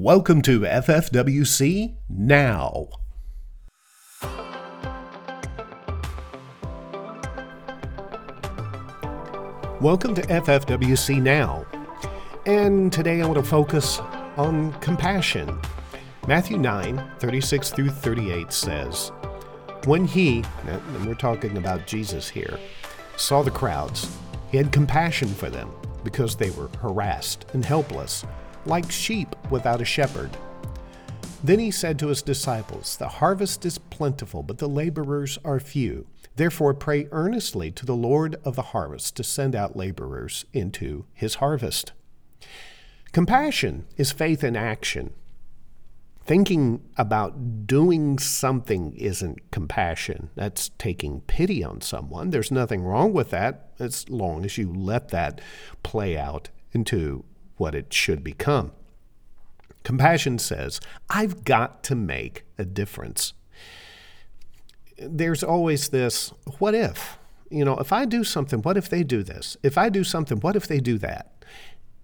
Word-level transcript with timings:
Welcome 0.00 0.42
to 0.42 0.60
FFWC 0.60 1.96
Now. 2.08 2.88
Welcome 9.80 10.14
to 10.14 10.22
FFWC 10.22 11.20
Now. 11.20 11.66
And 12.46 12.92
today 12.92 13.20
I 13.20 13.26
want 13.26 13.38
to 13.38 13.42
focus 13.42 13.98
on 14.36 14.72
compassion. 14.74 15.60
Matthew 16.28 16.58
9, 16.58 17.02
36 17.18 17.70
through 17.72 17.90
38 17.90 18.52
says, 18.52 19.10
When 19.86 20.04
he, 20.04 20.44
and 20.68 21.06
we're 21.06 21.14
talking 21.14 21.56
about 21.56 21.88
Jesus 21.88 22.28
here, 22.28 22.56
saw 23.16 23.42
the 23.42 23.50
crowds, 23.50 24.16
he 24.52 24.58
had 24.58 24.70
compassion 24.70 25.26
for 25.26 25.50
them 25.50 25.72
because 26.04 26.36
they 26.36 26.50
were 26.50 26.68
harassed 26.80 27.46
and 27.52 27.64
helpless 27.64 28.24
like 28.66 28.90
sheep 28.90 29.34
without 29.50 29.80
a 29.80 29.84
shepherd. 29.84 30.30
Then 31.42 31.60
he 31.60 31.70
said 31.70 31.98
to 32.00 32.08
his 32.08 32.22
disciples, 32.22 32.96
The 32.96 33.08
harvest 33.08 33.64
is 33.64 33.78
plentiful, 33.78 34.42
but 34.42 34.58
the 34.58 34.68
laborers 34.68 35.38
are 35.44 35.60
few. 35.60 36.06
Therefore, 36.34 36.74
pray 36.74 37.08
earnestly 37.12 37.70
to 37.72 37.86
the 37.86 37.96
Lord 37.96 38.36
of 38.44 38.56
the 38.56 38.62
harvest 38.62 39.16
to 39.16 39.24
send 39.24 39.54
out 39.54 39.76
laborers 39.76 40.44
into 40.52 41.04
his 41.14 41.36
harvest. 41.36 41.92
Compassion 43.12 43.86
is 43.96 44.12
faith 44.12 44.44
in 44.44 44.56
action. 44.56 45.12
Thinking 46.24 46.82
about 46.96 47.66
doing 47.66 48.18
something 48.18 48.92
isn't 48.92 49.50
compassion. 49.50 50.30
That's 50.34 50.70
taking 50.76 51.22
pity 51.22 51.64
on 51.64 51.80
someone. 51.80 52.30
There's 52.30 52.50
nothing 52.50 52.82
wrong 52.82 53.12
with 53.12 53.30
that 53.30 53.70
as 53.78 54.08
long 54.10 54.44
as 54.44 54.58
you 54.58 54.72
let 54.72 55.08
that 55.08 55.40
play 55.82 56.18
out 56.18 56.50
into 56.72 57.24
what 57.58 57.74
it 57.74 57.92
should 57.92 58.24
become. 58.24 58.72
Compassion 59.84 60.38
says, 60.38 60.80
I've 61.08 61.44
got 61.44 61.82
to 61.84 61.94
make 61.94 62.44
a 62.58 62.64
difference. 62.64 63.32
There's 64.98 65.42
always 65.42 65.88
this, 65.88 66.32
what 66.58 66.74
if? 66.74 67.18
You 67.50 67.64
know, 67.64 67.78
if 67.78 67.92
I 67.92 68.04
do 68.04 68.24
something, 68.24 68.60
what 68.62 68.76
if 68.76 68.88
they 68.88 69.02
do 69.02 69.22
this? 69.22 69.56
If 69.62 69.78
I 69.78 69.88
do 69.88 70.04
something, 70.04 70.40
what 70.40 70.56
if 70.56 70.66
they 70.66 70.80
do 70.80 70.98
that? 70.98 71.32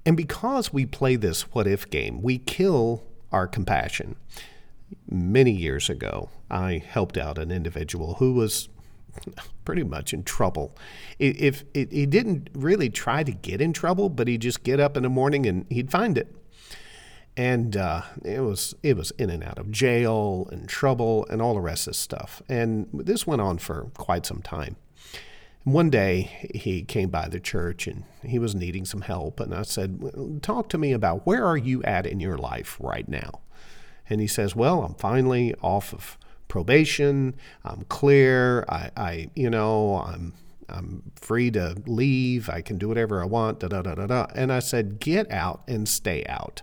And 0.07 0.17
because 0.17 0.73
we 0.73 0.87
play 0.87 1.17
this 1.17 1.43
what 1.53 1.67
if 1.67 1.89
game, 1.91 2.23
we 2.23 2.39
kill 2.39 3.05
our 3.33 3.47
compassion. 3.47 4.17
Many 5.09 5.51
years 5.51 5.91
ago, 5.91 6.31
I 6.51 6.83
helped 6.87 7.17
out 7.19 7.39
an 7.39 7.51
individual 7.51 8.15
who 8.15 8.35
was 8.35 8.69
pretty 9.65 9.83
much 9.83 10.13
in 10.13 10.23
trouble. 10.25 10.77
If, 11.19 11.65
he 11.73 12.07
didn't 12.07 12.51
really 12.55 12.91
try 12.91 13.23
to 13.23 13.33
get 13.33 13.61
in 13.61 13.73
trouble, 13.73 14.09
but 14.09 14.29
he'd 14.29 14.43
just 14.43 14.63
get 14.63 14.81
up 14.81 14.97
in 14.97 15.03
the 15.03 15.09
morning 15.09 15.47
and 15.47 15.67
he'd 15.71 15.91
find 15.91 16.19
it. 16.19 16.35
And 17.37 17.77
uh, 17.77 18.03
it 18.25 18.41
was 18.41 18.77
it 18.85 18.97
was 18.97 19.11
in 19.13 19.29
and 19.29 19.43
out 19.43 19.59
of 19.59 19.73
jail 19.73 20.49
and 20.53 20.69
trouble 20.69 21.27
and 21.29 21.43
all 21.43 21.55
the 21.55 21.61
rest 21.61 21.89
of 21.89 21.93
this 21.93 21.99
stuff. 21.99 22.41
And 22.49 22.87
this 22.93 23.27
went 23.27 23.43
on 23.43 23.59
for 23.59 23.91
quite 23.95 24.25
some 24.25 24.41
time. 24.41 24.77
One 25.65 25.91
day 25.91 26.49
he 26.55 26.83
came 26.83 27.09
by 27.09 27.29
the 27.29 27.41
church 27.41 27.89
and 27.89 28.05
he 28.23 28.39
was 28.39 28.55
needing 28.55 28.85
some 28.85 29.01
help. 29.01 29.41
And 29.41 29.53
I 29.53 29.63
said, 29.63 30.43
Talk 30.43 30.69
to 30.69 30.79
me 30.79 30.93
about 30.93 31.27
where 31.27 31.45
are 31.45 31.57
you 31.57 31.83
at 31.83 32.07
in 32.07 32.21
your 32.21 32.39
life 32.39 32.77
right 32.79 33.09
now? 33.09 33.41
And 34.09 34.21
he 34.21 34.27
says, 34.27 34.55
Well, 34.55 34.85
I'm 34.85 34.95
finally 34.95 35.55
off 35.63 35.93
of 35.93 36.19
probation. 36.49 37.35
I'm 37.65 37.85
clear. 37.89 38.65
I, 38.69 38.91
I 38.97 39.31
you 39.35 39.51
know, 39.51 40.05
I'm 40.07 40.33
I'm 40.69 41.13
free 41.17 41.51
to 41.53 41.77
leave. 41.87 42.49
I 42.49 42.63
can 42.63 42.79
do 42.79 42.89
whatever 42.89 43.23
I 43.23 43.27
want. 43.27 43.61
Da 43.61 43.69
da 43.69 43.83
da 43.83 43.95
da 43.95 44.07
da. 44.07 44.27
And 44.35 44.53
I 44.53 44.61
said, 44.61 44.99
get 45.01 45.31
out 45.31 45.63
and 45.69 45.89
stay 45.89 46.25
out. 46.27 46.63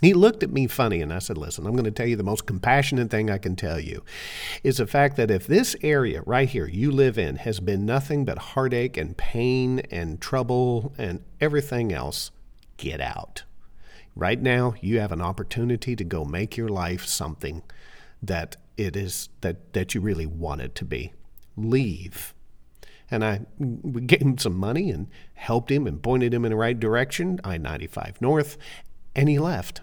He 0.00 0.12
looked 0.12 0.42
at 0.42 0.50
me 0.50 0.66
funny 0.66 1.00
and 1.00 1.12
I 1.12 1.20
said, 1.20 1.38
Listen, 1.38 1.66
I'm 1.66 1.72
going 1.72 1.84
to 1.84 1.90
tell 1.90 2.06
you 2.06 2.16
the 2.16 2.22
most 2.22 2.46
compassionate 2.46 3.10
thing 3.10 3.30
I 3.30 3.38
can 3.38 3.56
tell 3.56 3.80
you 3.80 4.04
is 4.62 4.76
the 4.78 4.86
fact 4.86 5.16
that 5.16 5.30
if 5.30 5.46
this 5.46 5.76
area 5.82 6.22
right 6.26 6.48
here 6.48 6.66
you 6.66 6.90
live 6.90 7.16
in 7.16 7.36
has 7.36 7.60
been 7.60 7.86
nothing 7.86 8.24
but 8.24 8.38
heartache 8.38 8.96
and 8.96 9.16
pain 9.16 9.78
and 9.90 10.20
trouble 10.20 10.92
and 10.98 11.22
everything 11.40 11.92
else, 11.92 12.32
get 12.76 13.00
out. 13.00 13.44
Right 14.16 14.40
now, 14.40 14.74
you 14.80 15.00
have 15.00 15.10
an 15.10 15.22
opportunity 15.22 15.96
to 15.96 16.04
go 16.04 16.24
make 16.24 16.56
your 16.56 16.68
life 16.68 17.06
something 17.06 17.62
that 18.22 18.56
it 18.76 18.96
is 18.96 19.28
that, 19.40 19.72
that 19.72 19.94
you 19.94 20.00
really 20.00 20.26
want 20.26 20.60
it 20.60 20.74
to 20.76 20.84
be. 20.84 21.12
Leave. 21.56 22.34
And 23.10 23.24
I 23.24 23.40
gave 24.06 24.22
him 24.22 24.38
some 24.38 24.56
money 24.56 24.90
and 24.90 25.08
helped 25.34 25.70
him 25.70 25.86
and 25.86 26.02
pointed 26.02 26.32
him 26.32 26.44
in 26.44 26.50
the 26.50 26.56
right 26.56 26.78
direction, 26.78 27.40
I 27.44 27.58
95 27.58 28.20
North, 28.20 28.56
and 29.14 29.28
he 29.28 29.38
left. 29.38 29.82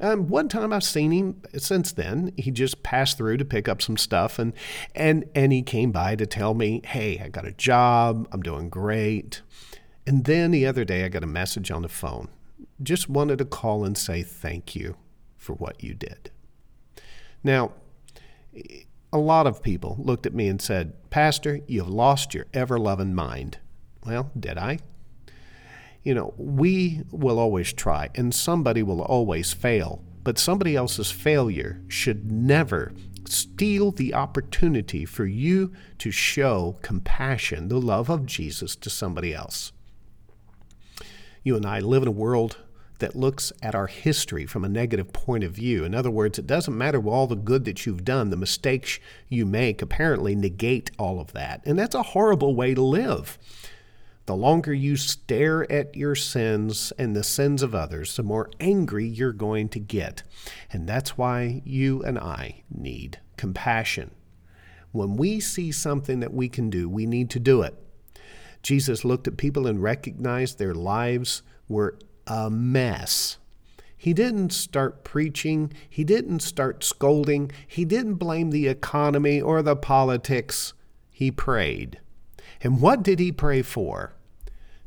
Um, 0.00 0.28
one 0.28 0.48
time 0.48 0.72
I've 0.72 0.84
seen 0.84 1.12
him 1.12 1.42
since 1.56 1.92
then. 1.92 2.32
He 2.36 2.50
just 2.50 2.82
passed 2.82 3.16
through 3.16 3.36
to 3.38 3.44
pick 3.44 3.68
up 3.68 3.80
some 3.80 3.96
stuff, 3.96 4.38
and 4.38 4.52
and 4.94 5.24
and 5.34 5.52
he 5.52 5.62
came 5.62 5.92
by 5.92 6.16
to 6.16 6.26
tell 6.26 6.52
me, 6.54 6.80
"Hey, 6.84 7.20
I 7.24 7.28
got 7.28 7.46
a 7.46 7.52
job. 7.52 8.28
I'm 8.32 8.42
doing 8.42 8.68
great." 8.68 9.42
And 10.06 10.24
then 10.24 10.50
the 10.50 10.66
other 10.66 10.84
day, 10.84 11.04
I 11.04 11.08
got 11.08 11.22
a 11.22 11.28
message 11.28 11.70
on 11.70 11.82
the 11.82 11.88
phone. 11.88 12.28
Just 12.82 13.08
wanted 13.08 13.38
to 13.38 13.44
call 13.44 13.84
and 13.84 13.96
say 13.96 14.22
thank 14.22 14.74
you 14.74 14.96
for 15.36 15.54
what 15.54 15.82
you 15.82 15.94
did. 15.94 16.30
Now, 17.44 17.72
a 19.12 19.18
lot 19.18 19.46
of 19.46 19.62
people 19.62 19.96
looked 20.00 20.26
at 20.26 20.34
me 20.34 20.48
and 20.48 20.60
said, 20.60 20.94
Pastor, 21.10 21.60
you've 21.68 21.88
lost 21.88 22.34
your 22.34 22.46
ever 22.52 22.78
loving 22.80 23.14
mind. 23.14 23.58
Well, 24.04 24.30
did 24.38 24.58
I? 24.58 24.78
You 26.02 26.14
know, 26.14 26.34
we 26.36 27.02
will 27.10 27.38
always 27.38 27.72
try, 27.72 28.10
and 28.14 28.34
somebody 28.34 28.82
will 28.82 29.00
always 29.00 29.52
fail, 29.52 30.02
but 30.22 30.38
somebody 30.38 30.74
else's 30.74 31.10
failure 31.10 31.80
should 31.88 32.30
never 32.32 32.92
steal 33.26 33.90
the 33.90 34.12
opportunity 34.12 35.04
for 35.04 35.24
you 35.24 35.72
to 35.98 36.10
show 36.10 36.78
compassion, 36.82 37.68
the 37.68 37.80
love 37.80 38.10
of 38.10 38.26
Jesus 38.26 38.76
to 38.76 38.90
somebody 38.90 39.32
else. 39.32 39.72
You 41.42 41.56
and 41.56 41.64
I 41.64 41.80
live 41.80 42.02
in 42.02 42.08
a 42.08 42.12
world 42.12 42.58
that 42.98 43.16
looks 43.16 43.52
at 43.62 43.74
our 43.74 43.86
history 43.86 44.46
from 44.46 44.64
a 44.64 44.68
negative 44.68 45.12
point 45.12 45.44
of 45.44 45.52
view. 45.52 45.84
In 45.84 45.94
other 45.94 46.10
words, 46.10 46.38
it 46.38 46.46
doesn't 46.46 46.76
matter 46.76 47.02
all 47.08 47.26
the 47.26 47.34
good 47.34 47.64
that 47.64 47.86
you've 47.86 48.04
done, 48.04 48.30
the 48.30 48.36
mistakes 48.36 48.98
you 49.28 49.44
make 49.44 49.82
apparently 49.82 50.34
negate 50.34 50.90
all 50.98 51.20
of 51.20 51.32
that. 51.32 51.62
And 51.66 51.78
that's 51.78 51.94
a 51.94 52.02
horrible 52.02 52.54
way 52.54 52.74
to 52.74 52.82
live. 52.82 53.38
The 54.26 54.36
longer 54.36 54.72
you 54.72 54.96
stare 54.96 55.70
at 55.70 55.94
your 55.94 56.14
sins 56.14 56.92
and 56.98 57.14
the 57.14 57.24
sins 57.24 57.62
of 57.62 57.74
others, 57.74 58.16
the 58.16 58.22
more 58.22 58.50
angry 58.58 59.06
you're 59.06 59.32
going 59.32 59.68
to 59.70 59.80
get. 59.80 60.22
And 60.72 60.88
that's 60.88 61.18
why 61.18 61.60
you 61.64 62.02
and 62.02 62.18
I 62.18 62.62
need 62.70 63.18
compassion. 63.36 64.12
When 64.92 65.16
we 65.16 65.40
see 65.40 65.72
something 65.72 66.20
that 66.20 66.32
we 66.32 66.48
can 66.48 66.70
do, 66.70 66.88
we 66.88 67.04
need 67.04 67.28
to 67.30 67.40
do 67.40 67.60
it. 67.62 67.74
Jesus 68.62 69.04
looked 69.04 69.28
at 69.28 69.36
people 69.36 69.66
and 69.66 69.82
recognized 69.82 70.58
their 70.58 70.74
lives 70.74 71.42
were 71.68 71.98
a 72.26 72.50
mess. 72.50 73.38
He 73.96 74.12
didn't 74.12 74.52
start 74.52 75.02
preaching. 75.04 75.72
He 75.88 76.04
didn't 76.04 76.40
start 76.40 76.84
scolding. 76.84 77.50
He 77.66 77.84
didn't 77.84 78.14
blame 78.16 78.50
the 78.50 78.68
economy 78.68 79.40
or 79.40 79.62
the 79.62 79.76
politics. 79.76 80.74
He 81.10 81.30
prayed. 81.30 82.00
And 82.60 82.80
what 82.80 83.02
did 83.02 83.18
he 83.18 83.32
pray 83.32 83.62
for? 83.62 84.12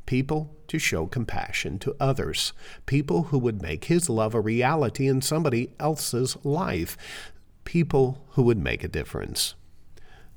People 0.06 0.56
to 0.68 0.78
show 0.78 1.08
compassion 1.08 1.80
to 1.80 1.96
others, 2.00 2.54
people 2.86 3.24
who 3.24 3.40
would 3.40 3.62
make 3.62 3.86
his 3.86 4.10
love 4.10 4.34
a 4.34 4.42
reality 4.42 5.08
in 5.08 5.22
somebody 5.22 5.74
else's 5.80 6.38
life, 6.44 6.98
people 7.64 8.24
who 8.32 8.44
would 8.44 8.58
make 8.58 8.84
a 8.84 8.88
difference. 8.90 9.56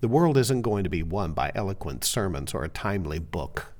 The 0.00 0.09
world 0.09 0.37
isn't 0.39 0.62
going 0.62 0.84
to 0.84 0.91
be 0.91 1.03
won 1.03 1.33
by 1.33 1.53
eloquent 1.55 2.05
sermons 2.05 2.55
or 2.55 2.65
a 2.65 2.69
timely 2.69 3.19
book. 3.19 3.75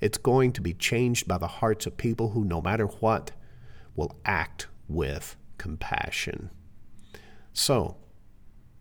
It's 0.00 0.18
going 0.18 0.52
to 0.52 0.60
be 0.60 0.74
changed 0.74 1.26
by 1.26 1.38
the 1.38 1.46
hearts 1.46 1.86
of 1.86 1.96
people 1.96 2.30
who, 2.30 2.44
no 2.44 2.60
matter 2.60 2.86
what, 2.86 3.32
will 3.94 4.14
act 4.24 4.66
with 4.88 5.36
compassion. 5.58 6.50
So, 7.52 7.96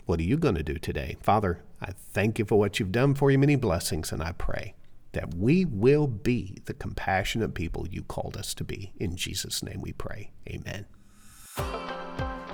what 0.06 0.20
are 0.20 0.24
you 0.24 0.38
going 0.38 0.56
to 0.56 0.64
do 0.64 0.78
today? 0.78 1.18
Father, 1.22 1.64
I 1.82 1.92
thank 1.92 2.38
you 2.38 2.46
for 2.46 2.60
what 2.60 2.80
you've 2.80 2.92
done 2.92 3.16
for 3.16 3.32
you, 3.32 3.40
many 3.40 3.56
blessings, 3.56 4.12
and 4.12 4.22
I 4.22 4.34
pray 4.34 4.76
that 5.14 5.34
we 5.34 5.64
will 5.64 6.08
be 6.08 6.58
the 6.66 6.74
compassionate 6.74 7.54
people 7.54 7.88
you 7.88 8.04
called 8.04 8.36
us 8.36 8.54
to 8.54 8.66
be. 8.66 8.92
In 8.98 9.16
Jesus' 9.16 9.64
name 9.64 9.82
we 9.82 9.94
pray. 9.94 10.32
Amen. 10.50 10.86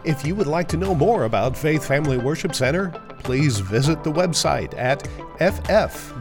If 0.04 0.26
you 0.26 0.36
would 0.36 0.48
like 0.48 0.68
to 0.70 0.78
know 0.78 0.94
more 0.96 1.24
about 1.24 1.58
Faith 1.58 1.86
Family 1.86 2.18
Worship 2.18 2.54
Center, 2.54 2.90
please 3.20 3.60
visit 3.60 4.04
the 4.04 4.12
website 4.12 4.78
at 4.78 5.04
ffwc.us. 5.40 6.12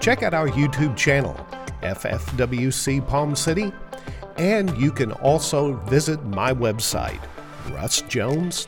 Check 0.00 0.22
out 0.22 0.34
our 0.34 0.48
YouTube 0.48 0.96
channel, 0.96 1.34
FFWC 1.82 3.06
Palm 3.06 3.34
City, 3.36 3.72
and 4.36 4.76
you 4.78 4.90
can 4.90 5.12
also 5.12 5.74
visit 5.86 6.24
my 6.24 6.52
website, 6.52 7.20
russjones.us. 7.66 8.64